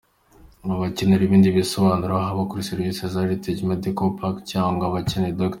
[0.73, 5.49] Abakenera ibindi bisobanuro haba kuri Serivisi za Heritage Medical Park cyangwa abakeneye Dr.